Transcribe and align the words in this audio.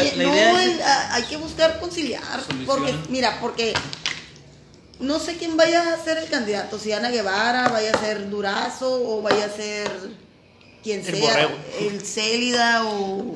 Oye, 0.00 0.16
la 0.16 0.24
no, 0.24 0.32
idea 0.32 0.62
es- 0.64 0.70
el- 0.74 0.82
a- 0.82 1.14
hay 1.14 1.22
que 1.24 1.36
buscar 1.36 1.80
conciliar. 1.80 2.22
Solución. 2.42 2.66
Porque, 2.66 2.94
mira, 3.08 3.38
porque 3.40 3.74
no 5.00 5.18
sé 5.18 5.36
quién 5.36 5.56
vaya 5.56 5.94
a 5.94 6.02
ser 6.04 6.18
el 6.18 6.28
candidato. 6.28 6.78
Si 6.78 6.92
Ana 6.92 7.10
Guevara, 7.10 7.68
vaya 7.68 7.92
a 7.92 7.98
ser 8.00 8.28
Durazo 8.30 9.02
o 9.08 9.22
vaya 9.22 9.46
a 9.46 9.50
ser 9.50 9.90
quien 10.82 11.00
El 11.00 11.06
sea. 11.16 11.20
borrego. 11.30 11.50
El 11.80 12.00
Célida 12.00 12.84
o 12.86 13.34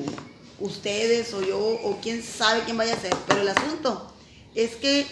ustedes 0.59 1.33
o 1.33 1.41
yo 1.41 1.59
o 1.59 1.99
quién 2.01 2.23
sabe 2.23 2.61
quién 2.63 2.77
vaya 2.77 2.93
a 2.93 2.99
ser. 2.99 3.13
Pero 3.27 3.41
el 3.41 3.47
asunto 3.49 4.13
es 4.55 4.75
que 4.75 5.05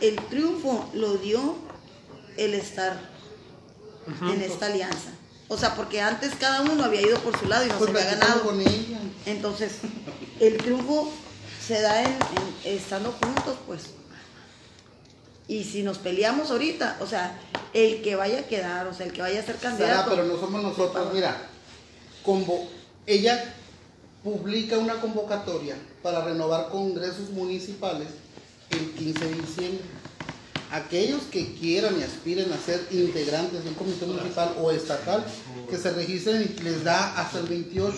el 0.00 0.16
triunfo 0.26 0.88
lo 0.94 1.16
dio 1.18 1.56
el 2.36 2.54
estar 2.54 2.98
en 4.22 4.40
esta 4.40 4.66
alianza. 4.66 5.10
O 5.48 5.56
sea, 5.56 5.74
porque 5.74 6.00
antes 6.00 6.34
cada 6.38 6.60
uno 6.62 6.84
había 6.84 7.00
ido 7.00 7.18
por 7.20 7.38
su 7.38 7.46
lado 7.46 7.64
y 7.64 7.68
no 7.68 7.78
Pues 7.78 7.90
se 7.90 7.98
había 7.98 8.16
ganado. 8.18 8.42
con 8.42 8.60
ella. 8.60 8.98
Entonces, 9.26 9.72
el 10.40 10.56
triunfo 10.58 11.10
se 11.66 11.80
da 11.80 12.02
en, 12.02 12.12
en- 12.12 12.76
estando 12.76 13.12
juntos, 13.12 13.56
pues. 13.66 13.82
Y 15.46 15.64
si 15.64 15.82
nos 15.82 15.96
peleamos 15.98 16.50
ahorita, 16.50 16.98
o 17.00 17.06
sea, 17.06 17.38
el 17.72 18.02
que 18.02 18.14
vaya 18.16 18.40
a 18.40 18.42
quedar, 18.42 18.86
o 18.86 18.92
sea, 18.94 19.06
el 19.06 19.12
que 19.12 19.22
vaya 19.22 19.40
a 19.40 19.42
ser 19.42 19.56
Sara, 19.58 19.70
candidato. 19.76 20.10
pero 20.10 20.24
no 20.24 20.38
somos 20.38 20.62
nosotros. 20.62 21.08
Mira, 21.14 21.40
convo- 22.24 22.66
ella 23.06 23.54
publica 24.22 24.76
una 24.76 25.00
convocatoria 25.00 25.76
para 26.02 26.22
renovar 26.24 26.68
congresos 26.68 27.30
municipales 27.30 28.08
el 28.70 28.90
15 28.92 29.24
de 29.24 29.34
diciembre. 29.34 29.84
Aquellos 30.70 31.22
que 31.30 31.54
quieran 31.54 31.98
y 31.98 32.02
aspiren 32.02 32.52
a 32.52 32.58
ser 32.58 32.86
integrantes 32.90 33.64
de 33.64 33.70
un 33.70 33.74
comité 33.74 34.04
municipal 34.04 34.54
o 34.60 34.70
estatal, 34.70 35.24
que 35.70 35.78
se 35.78 35.92
registren 35.92 36.42
y 36.42 36.62
les 36.62 36.84
da 36.84 37.18
hasta 37.18 37.38
el 37.38 37.46
28. 37.46 37.96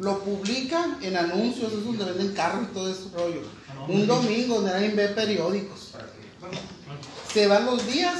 Lo 0.00 0.22
publican 0.22 0.98
en 1.02 1.16
anuncios, 1.16 1.72
es 1.72 1.84
donde 1.84 2.04
venden 2.04 2.32
carros 2.34 2.64
y 2.70 2.74
todo 2.74 2.90
ese 2.90 3.08
rollo. 3.14 3.42
Un 3.88 4.06
domingo 4.06 4.56
donde 4.56 4.72
nadie 4.72 4.90
ve 4.90 5.08
periódicos. 5.08 5.92
Se 7.32 7.46
van 7.46 7.66
los 7.66 7.86
días 7.86 8.14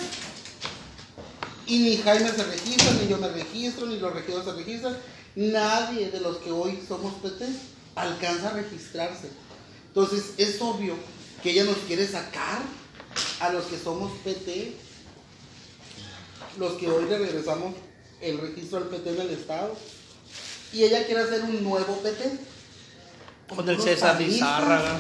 y 1.66 1.78
ni 1.78 1.96
Jaime 1.96 2.30
se 2.30 2.44
registra, 2.44 2.92
ni 2.92 3.08
yo 3.08 3.18
me 3.18 3.28
registro, 3.28 3.86
ni 3.86 3.98
los 3.98 4.12
regidores 4.12 4.44
se 4.44 4.52
registran. 4.52 4.96
Nadie 5.34 6.10
de 6.10 6.20
los 6.20 6.36
que 6.38 6.50
hoy 6.50 6.78
somos 6.86 7.14
PT 7.14 7.46
alcanza 7.94 8.50
a 8.50 8.52
registrarse. 8.52 9.30
Entonces 9.88 10.34
es 10.36 10.60
obvio 10.60 10.94
que 11.42 11.50
ella 11.50 11.64
nos 11.64 11.76
quiere 11.78 12.06
sacar 12.06 12.60
a 13.40 13.52
los 13.52 13.64
que 13.64 13.78
somos 13.78 14.12
PT, 14.24 14.74
los 16.58 16.72
que 16.74 16.88
hoy 16.88 17.04
le 17.06 17.18
regresamos 17.18 17.74
el 18.20 18.38
registro 18.38 18.78
al 18.78 18.84
PT 18.84 19.10
en 19.10 19.20
el 19.20 19.30
Estado. 19.30 19.76
Y 20.72 20.84
ella 20.84 21.04
quiere 21.06 21.22
hacer 21.22 21.42
un 21.42 21.62
nuevo 21.62 21.98
PT. 22.02 22.38
Con 23.48 23.68
el 23.68 23.80
César. 23.80 24.20
Lizárraga. 24.20 24.98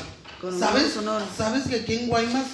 ¿Sabes. 0.58 0.94
¿Sabes 1.36 1.66
que 1.66 1.76
aquí 1.76 1.94
en 1.94 2.08
Guaymas 2.08 2.46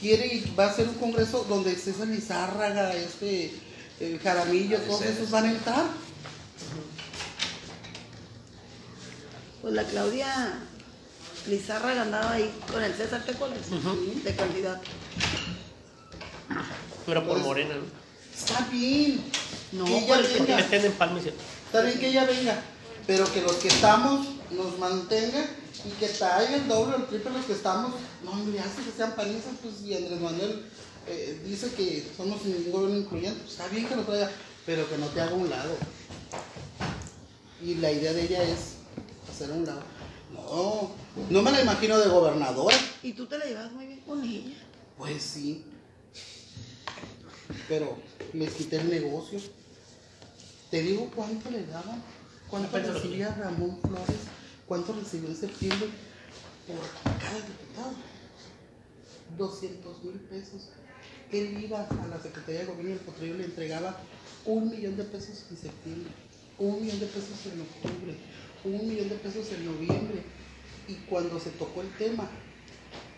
quiere 0.00 0.26
y 0.26 0.54
va 0.58 0.66
a 0.66 0.74
ser 0.74 0.88
un 0.88 0.94
congreso 0.94 1.44
donde 1.48 1.74
César 1.74 2.08
Lizárraga, 2.08 2.94
este, 2.94 3.52
el 4.00 4.18
Jaramillo, 4.20 4.78
todos 4.78 5.02
esos 5.02 5.30
van 5.30 5.46
a 5.46 5.50
entrar? 5.50 5.86
Pues 9.60 9.74
la 9.74 9.84
Claudia 9.84 10.58
Lizárraga 11.46 12.02
andaba 12.02 12.32
ahí 12.32 12.50
con 12.70 12.82
el 12.82 12.94
César, 12.94 13.24
¿te 13.24 13.32
acuerdas? 13.32 13.58
De 14.24 14.34
candidato. 14.36 14.82
Pero 17.06 17.24
por 17.24 17.32
Pues- 17.34 17.42
Morena, 17.44 17.74
¿no? 17.74 17.82
Está 18.38 18.66
bien. 18.70 19.22
No, 19.72 19.84
que 19.84 19.98
ella 19.98 20.06
Porque 20.16 20.38
venga. 20.38 20.58
estén 20.60 20.84
en 20.84 20.92
Palma 20.92 21.18
y 21.18 21.22
cierto. 21.22 21.40
Está 21.66 21.82
bien 21.82 21.98
que 21.98 22.08
ella 22.08 22.24
venga. 22.24 22.62
Pero 23.06 23.32
que 23.32 23.40
los 23.42 23.52
que 23.56 23.68
estamos 23.68 24.26
nos 24.50 24.78
mantengan 24.78 25.46
y 25.84 25.90
que 25.98 26.08
traigan 26.08 26.54
el 26.54 26.68
doble 26.68 26.94
o 26.94 26.98
el 26.98 27.06
triple 27.06 27.32
los 27.32 27.44
que 27.46 27.52
estamos. 27.54 27.94
No, 28.24 28.30
hombre, 28.32 28.60
hace 28.60 28.82
que 28.82 28.92
sean 28.96 29.14
panistas, 29.16 29.54
pues 29.62 29.80
y 29.84 29.96
Andrés 29.96 30.20
Manuel 30.20 30.64
eh, 31.08 31.40
dice 31.44 31.72
que 31.72 32.08
somos 32.16 32.42
un 32.42 32.70
gobierno 32.70 32.98
incluyente. 32.98 33.44
Está 33.50 33.66
bien 33.68 33.86
que 33.88 33.96
lo 33.96 34.02
traiga, 34.02 34.30
pero 34.64 34.88
que 34.88 34.98
no 34.98 35.06
te 35.06 35.20
haga 35.20 35.34
un 35.34 35.50
lado. 35.50 35.76
Y 37.64 37.74
la 37.76 37.90
idea 37.90 38.12
de 38.12 38.22
ella 38.22 38.42
es 38.44 38.74
hacer 39.32 39.50
un 39.50 39.64
lado. 39.66 39.82
No, 40.32 40.90
no 41.30 41.42
me 41.42 41.50
la 41.50 41.62
imagino 41.62 41.98
de 41.98 42.08
gobernadora. 42.08 42.76
Y 43.02 43.12
tú 43.12 43.26
te 43.26 43.38
la 43.38 43.44
llevas 43.44 43.72
muy 43.72 43.86
bien 43.86 44.00
con 44.00 44.22
ella. 44.22 44.54
Pues 44.96 45.22
sí. 45.22 45.64
Pero 47.68 47.96
les 48.32 48.52
quité 48.54 48.76
el 48.76 48.90
negocio. 48.90 49.40
Te 50.70 50.80
digo 50.82 51.10
cuánto 51.14 51.50
le 51.50 51.66
daban, 51.66 52.02
cuánto 52.48 52.78
recibía 52.78 53.34
Ramón 53.34 53.78
Flores, 53.82 54.20
cuánto 54.66 54.94
recibió 54.94 55.28
en 55.28 55.36
septiembre 55.36 55.88
por 56.66 57.18
cada 57.20 57.36
diputado. 57.36 57.94
200 59.36 60.04
mil 60.04 60.20
pesos. 60.20 60.68
Él 61.30 61.62
iba 61.62 61.80
a 61.80 62.06
la 62.08 62.20
Secretaría 62.20 62.60
de 62.60 62.66
Gobierno 62.66 62.90
y 62.90 62.92
el 62.92 62.98
Potrillo 63.00 63.34
le 63.34 63.44
entregaba 63.44 63.98
un 64.44 64.70
millón 64.70 64.96
de 64.96 65.04
pesos 65.04 65.44
en 65.50 65.56
septiembre, 65.56 66.10
un 66.58 66.82
millón 66.82 67.00
de 67.00 67.06
pesos 67.06 67.46
en 67.52 67.60
octubre, 67.60 68.01
un 68.64 68.88
millón 68.88 69.08
de 69.08 69.16
pesos 69.16 69.50
en 69.52 69.64
noviembre. 69.66 70.22
Y 70.88 70.94
cuando 71.08 71.38
se 71.38 71.50
tocó 71.50 71.82
el 71.82 71.96
tema 71.96 72.28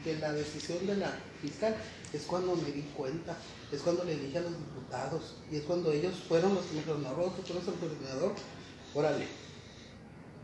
de 0.05 0.19
la 0.19 0.33
decisión 0.33 0.87
de 0.87 0.97
la 0.97 1.13
fiscal, 1.41 1.75
es 2.13 2.23
cuando 2.23 2.55
me 2.57 2.71
di 2.71 2.83
cuenta, 2.97 3.37
es 3.73 3.81
cuando 3.81 4.05
le 4.05 4.17
dije 4.17 4.39
a 4.39 4.43
los 4.43 4.53
diputados, 4.53 5.37
y 5.51 5.57
es 5.57 5.63
cuando 5.63 5.91
ellos 5.93 6.15
fueron 6.29 6.55
los 6.55 6.65
que 6.67 6.75
me 6.75 6.81
dijeron, 6.81 7.03
no, 7.03 7.11
tú 7.11 7.53
eres 7.53 7.69
el 7.69 7.75
coordinador, 7.75 8.35
órale, 8.95 9.27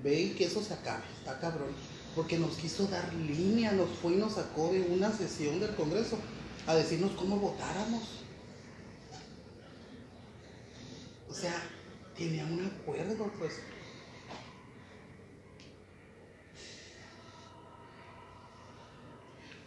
ven 0.02 0.34
que 0.34 0.46
eso 0.46 0.62
se 0.62 0.74
acabe, 0.74 1.04
está 1.18 1.38
cabrón, 1.38 1.68
porque 2.16 2.38
nos 2.38 2.56
quiso 2.56 2.86
dar 2.86 3.12
línea, 3.14 3.72
nos 3.72 3.90
fue 4.00 4.14
y 4.14 4.16
nos 4.16 4.34
sacó 4.34 4.72
de 4.72 4.80
una 4.80 5.12
sesión 5.12 5.60
del 5.60 5.74
Congreso 5.74 6.18
a 6.66 6.74
decirnos 6.74 7.12
cómo 7.12 7.36
votáramos. 7.36 8.02
O 11.28 11.34
sea, 11.34 11.54
tenía 12.16 12.44
un 12.44 12.66
acuerdo, 12.66 13.30
pues. 13.38 13.54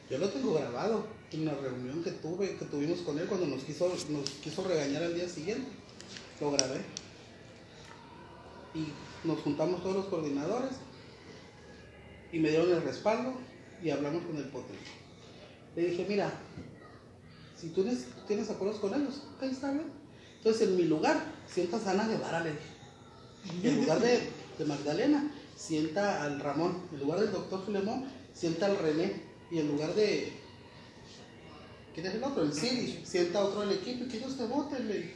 Yo 0.10 0.18
lo 0.18 0.30
tengo 0.30 0.54
grabado 0.54 1.06
en 1.32 1.46
la 1.46 1.54
reunión 1.56 2.04
que 2.04 2.12
tuve, 2.12 2.56
que 2.58 2.66
tuvimos 2.66 3.00
con 3.00 3.18
él 3.18 3.28
cuando 3.28 3.48
nos 3.48 3.64
quiso, 3.64 3.88
nos 4.10 4.30
quiso 4.30 4.64
regañar 4.64 5.04
al 5.04 5.16
día 5.16 5.28
siguiente. 5.28 5.70
Lo 6.40 6.52
grabé. 6.52 6.82
Y 8.76 8.88
nos 9.28 9.40
juntamos 9.40 9.82
todos 9.82 9.96
los 9.96 10.06
coordinadores 10.06 10.72
y 12.32 12.40
me 12.40 12.50
dieron 12.50 12.72
el 12.72 12.82
respaldo 12.82 13.34
y 13.82 13.92
hablamos 13.92 14.24
con 14.24 14.36
el 14.38 14.46
potrillo. 14.46 14.82
Le 15.76 15.90
dije, 15.90 16.06
mira, 16.10 16.32
si 17.56 17.70
tú 17.70 17.84
tienes, 17.84 18.06
tienes 18.28 18.50
acuerdos 18.50 18.80
con 18.80 18.94
ellos, 18.94 19.22
ok, 19.36 19.44
está 19.44 19.72
bien. 19.72 19.86
Entonces 20.38 20.68
en 20.68 20.76
mi 20.76 20.84
lugar, 20.84 21.24
sientas 21.48 21.86
a 21.88 21.92
Ana 21.92 22.08
Guevara, 22.08 22.44
le 22.44 22.52
dije. 22.52 23.68
En 23.70 23.82
lugar 23.82 24.00
de, 24.00 24.30
de 24.58 24.66
Magdalena, 24.66 25.32
sienta 25.56 26.24
al 26.24 26.40
Ramón. 26.40 26.82
En 26.92 27.00
lugar 27.00 27.20
del 27.20 27.32
doctor 27.32 27.66
Filemón, 27.66 28.06
sienta 28.34 28.66
al 28.66 28.78
René. 28.78 29.33
Y 29.54 29.60
en 29.60 29.68
lugar 29.68 29.94
de. 29.94 30.34
¿Quién 31.94 32.08
es 32.08 32.16
el 32.16 32.24
otro? 32.24 32.42
El 32.42 32.54
Siri. 32.54 33.04
Sienta 33.06 33.46
otro 33.46 33.62
del 33.62 33.74
equipo 33.74 34.04
y 34.04 34.08
que 34.08 34.18
ellos 34.18 34.36
te 34.36 34.48
voten. 34.48 35.14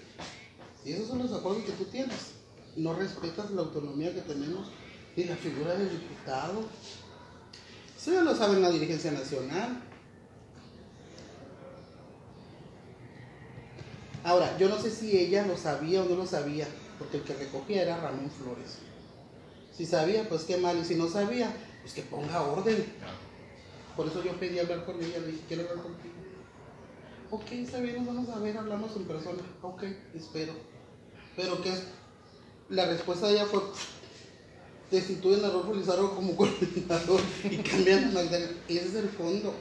Y 0.86 0.92
esos 0.92 1.08
son 1.08 1.18
los 1.18 1.34
acuerdos 1.34 1.64
que 1.64 1.72
tú 1.72 1.86
tienes. 1.86 2.34
No 2.76 2.94
respetas 2.94 3.50
la 3.50 3.62
autonomía 3.62 4.14
que 4.14 4.22
tenemos 4.22 4.68
y 5.16 5.24
la 5.24 5.36
figura 5.36 5.74
del 5.74 5.90
diputado. 5.90 6.66
Eso 7.98 8.14
ya 8.14 8.22
lo 8.22 8.36
sabe 8.36 8.60
la 8.60 8.70
dirigencia 8.70 9.12
nacional. 9.12 9.82
Ahora, 14.24 14.56
yo 14.60 14.70
no 14.70 14.80
sé 14.80 14.92
si 14.92 15.18
ella 15.18 15.48
lo 15.48 15.58
sabía 15.58 16.04
o 16.04 16.06
no 16.06 16.16
lo 16.16 16.28
sabía, 16.28 16.68
porque 17.00 17.18
el 17.18 17.24
que 17.24 17.34
recogía 17.34 17.82
era 17.82 17.98
Ramón 17.98 18.30
Flores. 18.30 18.78
Si 19.76 19.88
sabía, 19.88 20.30
pues 20.30 20.44
qué 20.44 20.58
mal, 20.58 20.78
y 20.78 20.86
si 20.86 20.94
no 20.94 21.10
sabía, 21.10 21.52
pues 21.82 21.96
que 21.96 22.04
ponga 22.04 22.44
orden. 22.44 22.86
Por 23.98 24.08
eso 24.08 24.24
yo 24.24 24.40
pedí 24.40 24.60
hablar 24.60 24.86
con 24.86 25.04
ella, 25.04 25.20
le 25.20 25.28
dije, 25.28 25.44
quiero 25.48 25.64
hablar 25.64 25.84
contigo. 25.84 26.14
Ok, 27.32 27.52
está 27.52 27.80
bien, 27.80 28.06
vamos 28.06 28.30
a 28.30 28.38
ver, 28.38 28.56
hablamos 28.56 28.96
en 28.96 29.06
persona. 29.06 29.42
Ok, 29.64 29.84
espero. 30.14 30.54
Pero 31.36 31.62
que 31.62 31.74
la 32.70 32.86
respuesta 32.86 33.28
de 33.28 33.34
ella 33.34 33.46
fue, 33.48 33.62
destituyen 34.92 35.44
a 35.44 35.50
Rodolfo 35.50 35.74
Lizarro 35.74 36.16
como 36.16 36.36
coordinador 36.38 37.22
y 37.44 37.58
cambian 37.58 38.04
a 38.06 38.12
Magdalena. 38.12 38.54
Ese 38.70 38.88
es 38.88 38.96
el 38.96 39.10
fondo. 39.10 39.54